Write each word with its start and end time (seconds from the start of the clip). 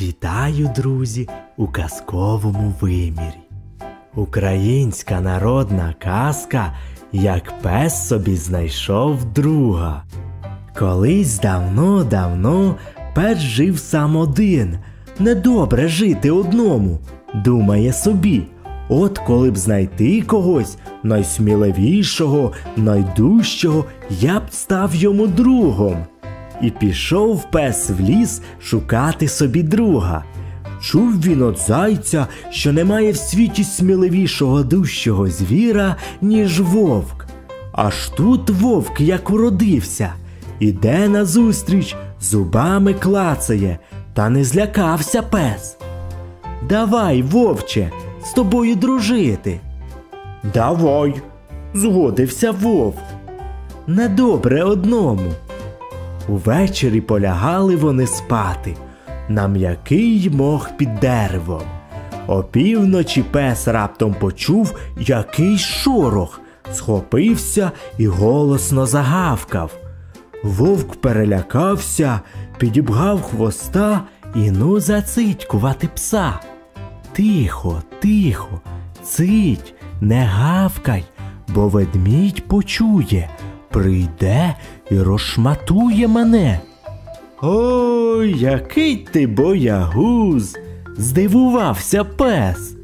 Вітаю, 0.00 0.70
друзі, 0.76 1.28
у 1.56 1.66
казковому 1.66 2.74
вимірі. 2.80 3.40
Українська 4.14 5.20
народна 5.20 5.94
казка, 5.98 6.72
як 7.12 7.62
пес 7.62 8.08
собі 8.08 8.36
знайшов 8.36 9.24
друга. 9.24 10.04
Колись 10.78 11.40
давно-давно 11.40 12.74
пес 13.14 13.38
жив 13.38 13.78
сам 13.78 14.16
один. 14.16 14.78
Недобре 15.18 15.88
жити 15.88 16.30
одному, 16.30 16.98
думає 17.34 17.92
собі. 17.92 18.42
От 18.88 19.18
коли 19.18 19.50
б 19.50 19.56
знайти 19.56 20.22
когось 20.22 20.76
найсміливішого, 21.02 22.52
найдужчого, 22.76 23.84
я 24.10 24.40
б 24.40 24.42
став 24.50 24.94
йому 24.94 25.26
другом. 25.26 26.06
І 26.62 26.70
пішов 26.70 27.50
пес 27.50 27.90
в 27.90 28.00
ліс 28.00 28.42
шукати 28.62 29.28
собі 29.28 29.62
друга. 29.62 30.24
Чув 30.82 31.20
він 31.20 31.42
от 31.42 31.58
зайця, 31.58 32.26
що 32.50 32.72
немає 32.72 33.12
в 33.12 33.16
світі 33.16 33.64
сміливішого 33.64 34.62
дужчого 34.62 35.28
звіра, 35.28 35.96
ніж 36.20 36.60
вовк. 36.60 37.26
Аж 37.72 38.08
тут 38.08 38.50
вовк 38.50 39.00
як 39.00 39.30
уродився, 39.30 40.12
іде 40.60 41.08
назустріч, 41.08 41.96
зубами 42.20 42.94
клацає, 42.94 43.78
та 44.14 44.30
не 44.30 44.44
злякався 44.44 45.22
пес. 45.22 45.76
Давай, 46.68 47.22
вовче, 47.22 47.90
з 48.24 48.32
тобою 48.32 48.76
дружити. 48.76 49.60
Давай, 50.54 51.14
згодився 51.74 52.50
вовк. 52.50 53.02
Недобре 53.86 54.64
одному. 54.64 55.32
Увечері 56.28 57.00
полягали 57.00 57.76
вони 57.76 58.06
спати 58.06 58.76
на 59.28 59.48
м'який 59.48 60.30
мох 60.30 60.70
під 60.76 60.94
деревом. 60.94 61.62
Опівночі 62.26 63.22
пес 63.22 63.68
раптом 63.68 64.14
почув 64.14 64.78
якийсь 64.98 65.60
шорох, 65.60 66.40
схопився 66.72 67.70
і 67.98 68.06
голосно 68.06 68.86
загавкав. 68.86 69.72
Вовк 70.42 71.00
перелякався, 71.00 72.20
підібгав 72.58 73.22
хвоста 73.22 74.00
і 74.34 74.50
ну 74.50 74.80
зацитькувати 74.80 75.88
пса. 75.94 76.38
Тихо, 77.12 77.82
тихо, 78.00 78.60
цить, 79.02 79.74
не 80.00 80.24
гавкай, 80.24 81.04
бо 81.54 81.68
ведмідь 81.68 82.48
почує, 82.48 83.30
прийде 83.70 84.54
і 84.92 85.00
розшматує 85.00 86.08
мене. 86.08 86.60
Ой, 87.42 88.38
який 88.38 88.96
ти 88.96 89.26
боягуз! 89.26 90.56
здивувався 90.96 92.04
пес. 92.04 92.74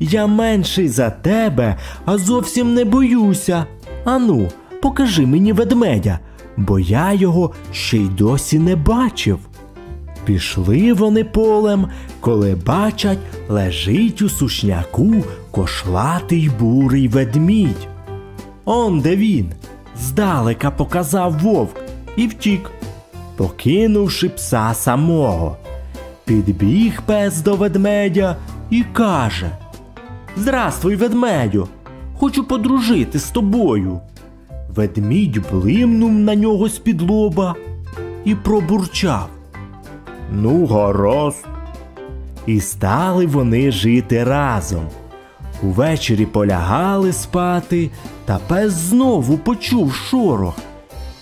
Я 0.00 0.26
менший 0.26 0.88
за 0.88 1.10
тебе, 1.10 1.76
а 2.04 2.18
зовсім 2.18 2.74
не 2.74 2.84
боюся. 2.84 3.66
Ану, 4.04 4.48
покажи 4.82 5.26
мені 5.26 5.52
ведмедя, 5.52 6.18
бо 6.56 6.78
я 6.78 7.12
його 7.12 7.52
ще 7.72 7.96
й 7.96 8.08
досі 8.08 8.58
не 8.58 8.76
бачив. 8.76 9.38
Пішли 10.24 10.92
вони 10.92 11.24
полем, 11.24 11.86
коли 12.20 12.54
бачать, 12.66 13.18
лежить 13.48 14.22
у 14.22 14.28
сушняку 14.28 15.14
кошлатий 15.50 16.50
бурий 16.60 17.08
ведмідь. 17.08 17.88
Он 18.64 19.00
де 19.00 19.16
він, 19.16 19.52
здалека 20.00 20.70
показав 20.70 21.38
вовк 21.38 21.80
і 22.16 22.26
втік, 22.26 22.70
покинувши 23.36 24.28
пса 24.28 24.74
самого. 24.74 25.56
Підбіг 26.24 27.02
пес 27.06 27.40
до 27.42 27.56
ведмедя 27.56 28.36
і 28.70 28.84
каже 28.92 29.50
Здравствуй, 30.36 30.96
ведмедю, 30.96 31.68
хочу 32.18 32.44
подружити 32.44 33.18
з 33.18 33.30
тобою. 33.30 34.00
Ведмідь 34.74 35.50
блимнув 35.50 36.12
на 36.12 36.34
нього 36.34 36.68
з-під 36.68 37.02
лоба 37.02 37.54
і 38.24 38.34
пробурчав. 38.34 39.28
Ну, 40.32 40.66
гаразд. 40.66 41.46
І 42.46 42.60
стали 42.60 43.26
вони 43.26 43.70
жити 43.70 44.24
разом. 44.24 44.84
Увечері 45.62 46.26
полягали 46.26 47.12
спати, 47.12 47.90
та 48.24 48.38
пес 48.48 48.72
знову 48.72 49.38
почув 49.38 49.92
шорох 49.94 50.54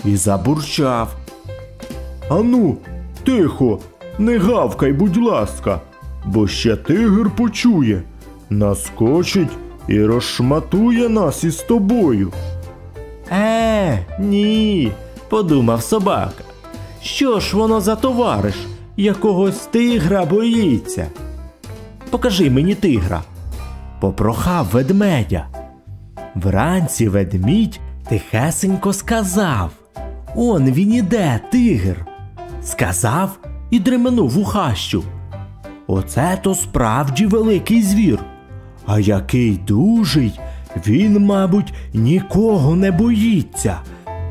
і 0.04 0.16
забурчав. 0.16 1.16
Ану, 2.28 2.76
тихо, 3.25 3.78
не 4.19 4.38
гавкай, 4.38 4.93
будь 4.93 5.16
ласка, 5.16 5.81
бо 6.25 6.49
ще 6.49 6.76
тигр 6.76 7.31
почує, 7.31 8.03
наскочить 8.50 9.50
і 9.88 10.04
розшматує 10.04 11.09
нас 11.09 11.44
із 11.44 11.56
тобою. 11.56 12.32
Е, 13.32 14.06
ні, 14.20 14.93
подумав 15.28 15.82
собака. 15.82 16.44
Що 17.03 17.41
ж 17.41 17.56
воно 17.56 17.81
за 17.81 17.97
товариш, 17.97 18.55
якогось 18.97 19.59
тигра 19.59 20.25
боїться? 20.25 21.06
Покажи 22.10 22.50
мені 22.50 22.75
тигра. 22.75 23.22
Попрохав 24.01 24.67
ведмедя. 24.73 25.47
Вранці 26.35 27.09
ведмідь 27.09 27.81
тихесенько 28.09 28.93
сказав 28.93 29.71
Он 30.37 30.65
він 30.65 30.95
іде, 30.95 31.41
тигр. 31.53 32.07
Сказав 32.63 33.39
і 33.71 33.79
дременув 33.79 34.39
у 34.39 34.45
хащу. 34.45 35.05
Оце 35.87 36.39
то 36.43 36.55
справді 36.55 37.27
великий 37.27 37.83
звір. 37.83 38.19
А 38.87 39.01
який 39.01 39.57
дужий, 39.57 40.41
він, 40.87 41.27
мабуть, 41.27 41.75
нікого 41.95 42.77
не 42.77 42.93
боїться. 42.93 43.79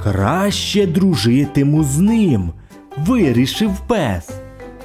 Краще 0.04 0.88
дружитиму 0.88 1.84
з 1.84 1.98
ним, 1.98 2.52
вирішив 2.98 3.72
пес. 3.88 4.30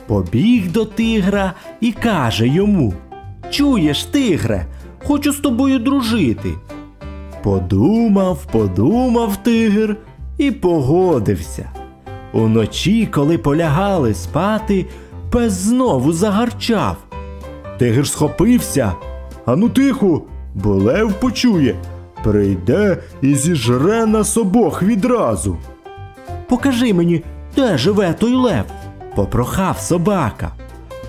Побіг 0.07 0.73
до 0.73 0.85
тигра 0.85 1.53
і 1.81 1.93
каже 1.93 2.49
йому 2.49 2.95
Чуєш, 3.53 4.05
тигре, 4.05 4.67
хочу 5.05 5.33
з 5.33 5.37
тобою 5.37 5.79
дружити. 5.79 6.55
Подумав, 7.43 8.47
подумав 8.53 9.37
тигр 9.37 9.97
і 10.39 10.51
погодився. 10.51 11.71
Уночі, 12.33 13.07
коли 13.07 13.39
полягали 13.39 14.15
спати, 14.15 14.87
пес 15.31 15.53
знову 15.53 16.13
загарчав. 16.13 16.97
Тигр 17.79 18.07
схопився. 18.07 18.93
Ану 19.47 19.69
тихо, 19.69 20.23
бо 20.55 20.75
лев 20.75 21.13
почує, 21.13 21.77
прийде 22.25 22.99
і 23.23 23.35
зіжре 23.35 24.07
нас 24.07 24.37
обох 24.37 24.83
відразу. 24.83 25.57
Покажи 26.49 26.95
мені, 26.95 27.23
де 27.57 27.79
живе 27.79 28.13
той 28.13 28.35
лев, 28.35 28.65
попрохав 29.17 29.79
собака. 29.79 30.53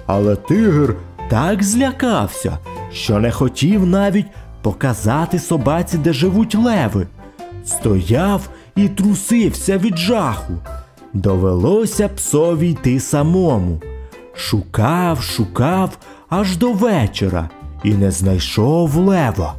Але 0.06 0.36
тигр 0.36 0.96
так 1.30 1.64
злякався, 1.64 2.58
що 2.92 3.20
не 3.20 3.32
хотів 3.32 3.86
навіть 3.86 4.28
показати 4.62 5.40
собаці, 5.40 5.98
де 5.98 6.14
живуть 6.14 6.56
леви. 6.56 7.08
Стояв 7.66 8.50
і 8.76 8.88
трусився 8.88 9.78
від 9.78 9.98
жаху. 9.98 10.54
Довелося 11.14 12.08
псові 12.08 12.70
йти 12.70 13.00
самому. 13.00 13.82
Шукав, 14.36 15.22
шукав 15.22 15.98
аж 16.30 16.58
до 16.58 16.74
вечора 16.74 17.50
і 17.84 17.94
не 17.94 18.12
знайшов 18.12 18.96
лева. 18.96 19.56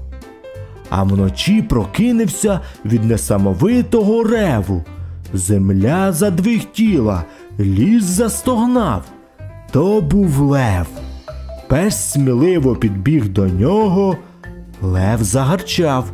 А 0.90 1.02
вночі 1.02 1.62
прокинувся 1.62 2.60
від 2.84 3.04
несамовитого 3.04 4.24
реву. 4.24 4.84
Земля 5.32 6.12
задвихтіла, 6.12 7.24
ліс 7.60 8.04
застогнав. 8.04 9.02
То 9.70 10.00
був 10.00 10.38
лев. 10.38 10.86
Пес 11.74 12.10
сміливо 12.12 12.76
підбіг 12.76 13.28
до 13.28 13.46
нього. 13.46 14.16
Лев 14.82 15.22
загарчав, 15.22 16.04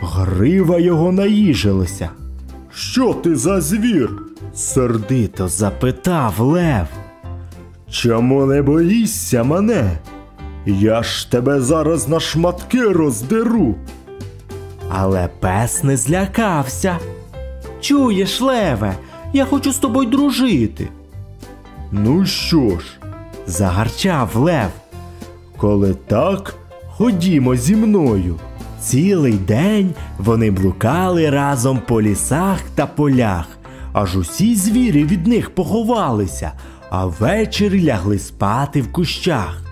грива 0.00 0.78
його 0.78 1.12
наїжилася. 1.12 2.10
Що 2.74 3.14
ти 3.14 3.36
за 3.36 3.60
звір? 3.60 4.10
сердито 4.54 5.48
запитав 5.48 6.40
Лев. 6.40 6.86
Чому 7.90 8.46
не 8.46 8.62
боїшся 8.62 9.44
мене? 9.44 9.98
Я 10.66 11.02
ж 11.02 11.30
тебе 11.30 11.60
зараз 11.60 12.08
на 12.08 12.20
шматки 12.20 12.84
роздеру. 12.84 13.74
Але 14.90 15.28
пес 15.40 15.84
не 15.84 15.96
злякався. 15.96 16.98
Чуєш, 17.80 18.40
Леве, 18.40 18.96
я 19.32 19.44
хочу 19.44 19.72
з 19.72 19.78
тобою 19.78 20.08
дружити. 20.10 20.88
Ну 21.92 22.26
що 22.26 22.70
ж, 22.70 22.86
загарчав 23.46 24.36
Лев. 24.36 24.70
Коли 25.56 25.94
так, 25.94 26.54
ходімо 26.86 27.56
зі 27.56 27.76
мною. 27.76 28.36
Цілий 28.80 29.32
день 29.32 29.94
вони 30.18 30.50
блукали 30.50 31.30
разом 31.30 31.80
по 31.88 32.02
лісах 32.02 32.58
та 32.74 32.86
полях, 32.86 33.46
аж 33.92 34.16
усі 34.16 34.56
звірі 34.56 35.04
від 35.04 35.26
них 35.26 35.50
поховалися, 35.50 36.52
а 36.90 37.06
ввечері 37.06 37.84
лягли 37.84 38.18
спати 38.18 38.82
в 38.82 38.92
кущах. 38.92 39.62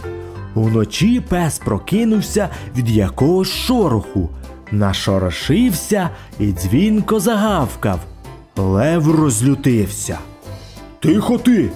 Уночі 0.54 1.20
пес 1.20 1.58
прокинувся 1.58 2.48
від 2.76 2.90
якогось 2.90 3.48
шороху, 3.48 4.30
нашорошився 4.70 6.10
і 6.40 6.52
дзвінко 6.52 7.20
загавкав. 7.20 8.00
Лев 8.56 9.10
розлютився. 9.10 10.18
Тихо 11.00 11.38
ти. 11.38 11.70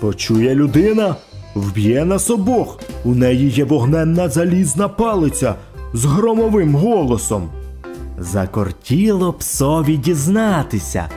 Почує 0.00 0.54
людина, 0.54 1.16
вб'є 1.54 2.04
нас 2.04 2.30
обох. 2.30 2.80
У 3.04 3.14
неї 3.14 3.50
є 3.50 3.64
вогненна 3.64 4.28
залізна 4.28 4.88
палиця 4.88 5.54
з 5.92 6.04
громовим 6.04 6.74
голосом. 6.74 7.48
Закортіло 8.18 9.32
псові 9.32 9.96
дізнатися, 9.96 11.08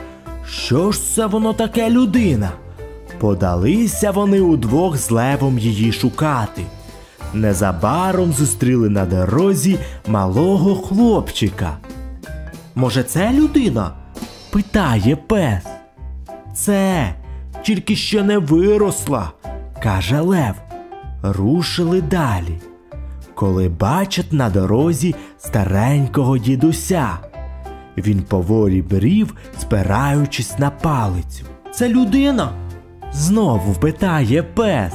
що 0.50 0.92
ж 0.92 1.14
це 1.14 1.26
воно 1.26 1.52
таке 1.52 1.90
людина. 1.90 2.52
Подалися 3.18 4.10
вони 4.10 4.40
удвох 4.40 4.96
з 4.96 5.10
левом 5.10 5.58
її 5.58 5.92
шукати. 5.92 6.62
Незабаром 7.34 8.32
зустріли 8.32 8.88
на 8.88 9.06
дорозі 9.06 9.78
малого 10.06 10.76
хлопчика. 10.76 11.78
Може, 12.74 13.02
це 13.02 13.32
людина? 13.32 13.92
питає 14.50 15.16
пес. 15.16 15.64
Це 16.54 17.14
тільки 17.62 17.96
ще 17.96 18.22
не 18.22 18.38
виросла, 18.38 19.30
каже 19.82 20.20
Лев. 20.20 20.54
Рушили 21.22 22.00
далі. 22.00 22.58
Коли 23.34 23.68
бачать 23.68 24.32
на 24.32 24.50
дорозі 24.50 25.14
старенького 25.38 26.38
дідуся. 26.38 27.08
Він 27.96 28.22
поволі 28.22 28.82
брів, 28.82 29.34
спираючись 29.58 30.58
на 30.58 30.70
палицю. 30.70 31.44
Це 31.72 31.88
людина? 31.88 32.52
Знову 33.12 33.74
питає 33.74 34.42
пес. 34.42 34.92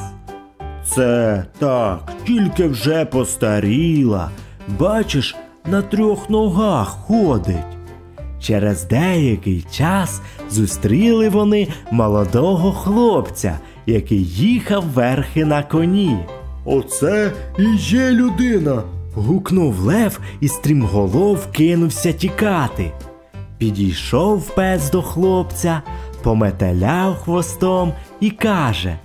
Це 0.86 1.44
так, 1.60 2.12
тільки 2.26 2.68
вже 2.68 3.06
постаріла. 3.06 4.30
Бачиш, 4.80 5.36
на 5.66 5.82
трьох 5.82 6.30
ногах 6.30 6.88
ходить. 6.88 7.56
Через 8.40 8.84
деякий 8.84 9.66
час 9.72 10.22
зустріли 10.54 11.30
вони 11.30 11.68
молодого 11.92 12.72
хлопця, 12.72 13.60
який 13.86 14.24
їхав 14.24 14.84
верхи 14.84 15.46
на 15.46 15.64
коні. 15.64 16.18
Оце 16.66 17.32
і 17.60 17.76
є 17.78 18.12
людина. 18.12 18.84
гукнув 19.16 19.80
Лев 19.80 20.20
і 20.42 20.48
стрімголов 20.48 21.48
кинувся 21.52 22.12
тікати. 22.12 22.92
Підійшов 23.58 24.56
пес 24.56 24.92
до 24.92 25.02
хлопця, 25.02 25.82
пометеляв 26.24 27.16
хвостом 27.16 27.94
і 28.20 28.30
каже: 28.30 28.98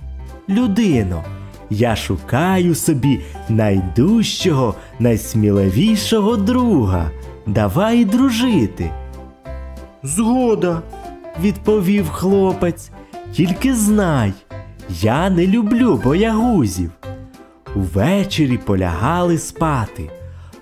Людино, 0.49 1.23
я 1.69 1.95
шукаю 1.95 2.75
собі 2.75 3.19
найдужчого, 3.49 4.75
найсміливішого 4.99 6.37
друга. 6.37 7.11
Давай 7.47 8.05
дружити. 8.05 8.91
Згода, 10.03 10.81
відповів 11.41 12.09
хлопець. 12.09 12.91
Тільки 13.33 13.75
знай, 13.75 14.33
я 15.01 15.29
не 15.29 15.47
люблю 15.47 16.01
боягузів. 16.03 16.91
Увечері 17.75 18.57
полягали 18.57 19.37
спати. 19.37 20.09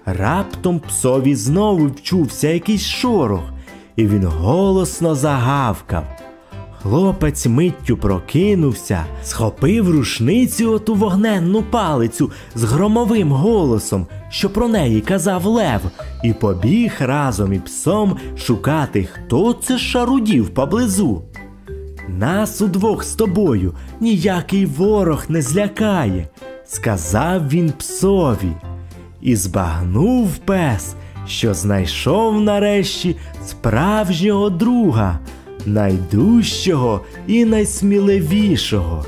Раптом 0.05 0.79
псові 0.79 1.35
знову 1.35 1.87
вчувся 1.87 2.47
якийсь 2.47 2.85
шорох, 2.85 3.43
і 3.95 4.07
він 4.07 4.25
голосно 4.25 5.15
загавкав. 5.15 6.03
Хлопець 6.81 7.47
миттю 7.47 7.97
прокинувся, 7.97 9.05
схопив 9.23 9.89
рушницю 9.89 10.71
оту 10.71 10.95
вогненну 10.95 11.63
палицю 11.63 12.31
з 12.55 12.63
громовим 12.63 13.31
голосом, 13.31 14.07
що 14.29 14.49
про 14.49 14.67
неї 14.67 15.01
казав 15.01 15.45
Лев, 15.45 15.81
і 16.23 16.33
побіг 16.33 16.93
разом 16.99 17.53
із 17.53 17.61
псом 17.61 18.17
шукати, 18.37 19.07
хто 19.13 19.53
це 19.53 19.77
шарудів 19.77 20.49
поблизу. 20.49 21.21
Нас 22.07 22.61
удвох 22.61 23.03
з 23.03 23.15
тобою 23.15 23.73
ніякий 23.99 24.65
ворог 24.65 25.25
не 25.29 25.41
злякає, 25.41 26.27
сказав 26.65 27.49
він 27.49 27.71
псові, 27.71 28.51
і 29.21 29.35
збагнув 29.35 30.37
пес, 30.37 30.95
що 31.27 31.53
знайшов 31.53 32.41
нарешті 32.41 33.15
справжнього 33.45 34.49
друга, 34.49 35.19
найдужчого 35.67 37.01
і 37.27 37.45
найсміливішого. 37.45 39.05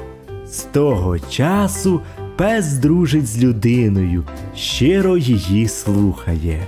З 0.48 0.60
того 0.60 1.20
часу 1.20 2.02
пес 2.36 2.74
дружить 2.74 3.28
з 3.28 3.44
людиною, 3.44 4.24
щиро 4.56 5.18
її 5.18 5.68
слухає. 5.68 6.68